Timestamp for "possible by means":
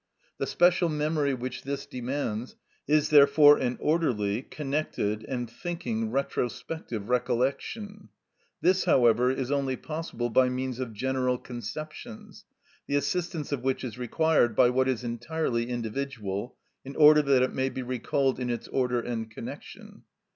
9.75-10.79